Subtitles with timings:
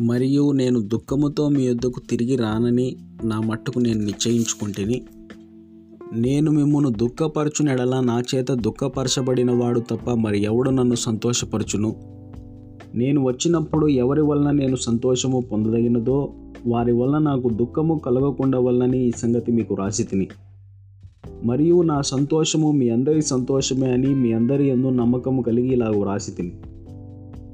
[0.00, 5.02] మరియు నేను దుఃఖముతో మీ యొద్దకు తిరిగి రానని నా మట్టుకు నేను నిశ్చయించుకుంటుని
[6.12, 7.76] నేను మిమ్మును దుఃఖపరచుని
[8.06, 11.96] నా చేత దుఃఖపరచబడిన వాడు తప్ప మరి ఎవడు నన్ను సంతోషపరచును?
[12.94, 16.32] నేను వచ్చినప్పుడు ఎవరి వలన నేను సంతోషము పొందదగినదో
[16.66, 20.28] వారి వలన నాకు దుఃఖము కలగకుండా వలనని ఈ సంగతి మీకు రాసి తిని
[21.44, 26.52] మరియు నా సంతోషము మీ అందరి సంతోషమే అని మీ అందరి ఎందు నమ్మకము కలిగి ఇలా రాసి తిని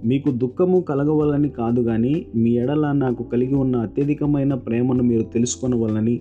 [0.05, 6.21] మీకు దుఃఖము కలగవలని కాదు కానీ మీ ఎడల నాకు కలిగి ఉన్న అత్యధికమైన ప్రేమను మీరు తెలుసుకొనవలని.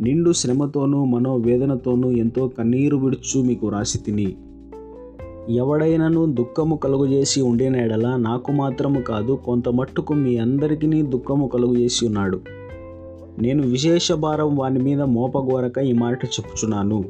[0.00, 4.36] నిండు శ్రమతోనూ మనోవేదనతోనూ ఎంతో కన్నీరు విడుచు మీకు రాసి తిని.
[5.50, 12.40] ఎవడైనను దుఃఖము కలుగజేసి ఉండిన ఎడల నాకు మాత్రము కాదు కొంత మట్టుకు మీ అందరికీ దుఃఖము కలుగజేసి ఉన్నాడు.
[13.42, 17.04] నేను విశేష భారం వాని మీద మోపగోరక ఈ మాట చెప్పుచున్నాను.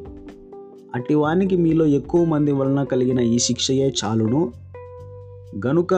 [0.95, 4.60] అట్టి వానికి మీలో ఎక్కువ మంది వలన కలిగిన ఈ శిక్షయే చాలును.
[5.65, 5.93] గనుక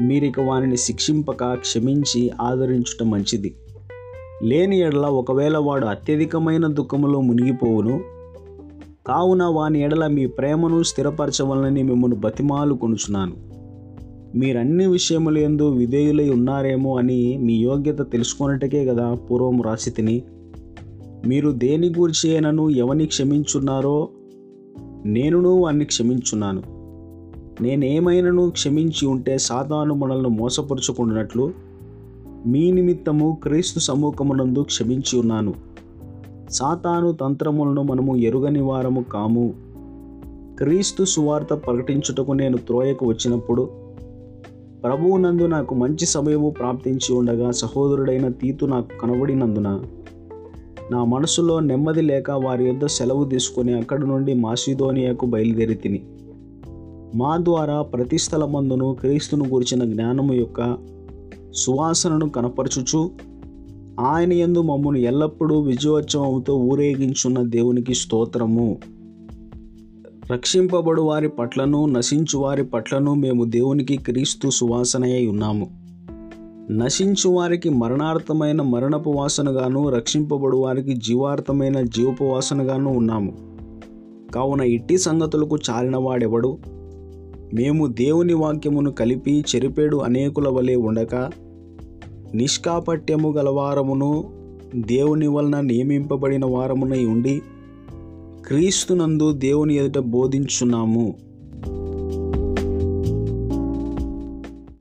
[0.00, 3.54] మీరిక వానిని శిక్షింపక క్షమించి ఆదరించుట మంచిది.
[4.42, 8.00] లేని ఎడల ఒకవేళ వాడు అత్యధికమైన దుఃఖములో మునిగిపోవును
[9.06, 13.32] కావున వాని ఎడల మీ ప్రేమను స్థిరపరచవలనని మిమ్మల్ని బతిమాలు కొనుచున్నాను.
[14.38, 20.22] మీరన్ని విషయములు ఎందు విధేయులై ఉన్నారేమో అని మీ యోగ్యత తెలుసుకున్నట్టుకే కదా పూర్వం రాసి తిని
[21.26, 24.08] మీరు దేని గురించి అయినను ఎవని క్షమించున్నారో
[25.04, 26.73] నేనును వాన్ని క్షమించున్నాను.
[27.60, 31.52] నేనేమైనను క్షమించి ఉంటే సాతాను మనల్ని మోసపరుచుకున్నట్లు
[32.46, 35.54] మీ నిమిత్తము క్రీస్తు సమ్ముఖమునందు క్షమించి ఉన్నాను.
[36.50, 39.54] సాతాను తంత్రములను మనము ఎరుగని వారము కాము.
[40.58, 43.68] క్రీస్తు సువార్త ప్రకటించుటకు నేను త్రోయకు వచ్చినప్పుడు
[44.84, 49.82] ప్రభువునందు నాకు మంచి సమయము ప్రాప్తించి ఉండగా సహోదరుడైన తీతు నాకు కనబడినందున
[50.90, 56.02] నా మనసులో నెమ్మది లేక వారి యొద్ద సెలవు తీసుకొని అక్కడి నుండి మాసిదోనియాకు బయలుదేరి తిని
[57.14, 60.76] మా ద్వారా ప్రతి స్థలమందును క్రీస్తును గురించిన జ్ఞానము యొక్క
[61.52, 63.10] సువాసనను కనపరచుచు
[64.00, 68.78] ఆయన యందు మమ్మను ఎల్లప్పుడూ విజయోత్సవంతో ఊరేగించున్న దేవునికి స్తోత్రము.
[70.32, 75.66] రక్షింపబడు వారి పట్లను నశించు వారి పట్లను మేము దేవునికి క్రీస్తు సువాసనయై ఉన్నాము.
[76.70, 83.32] నశించు వారికి మరణార్థమైన మరణపు వాసనగాను రక్షింపబడు వారికి జీవార్థమైన జీవపు వాసనగాను ఉన్నాము.
[84.34, 86.58] కావున ఇట్టి సంగతులకు చాలినవాడెవడు?
[87.52, 91.14] మేము దేవుని వాక్యమును కలిపి చెరిపేడు అనేకుల వలె ఉండక
[92.34, 94.24] నిష్కాపట్యము గలవారమును
[94.76, 97.42] దేవుని వలన నియమింపబడిన వారమునై ఉండి
[98.46, 101.14] క్రీస్తునందు దేవుని ఎదుట బోధించున్నాము.